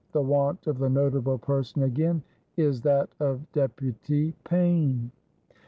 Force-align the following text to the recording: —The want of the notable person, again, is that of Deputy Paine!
—The 0.13 0.21
want 0.23 0.65
of 0.65 0.79
the 0.79 0.89
notable 0.89 1.37
person, 1.37 1.83
again, 1.83 2.23
is 2.57 2.81
that 2.81 3.09
of 3.19 3.41
Deputy 3.51 4.33
Paine! 4.43 5.11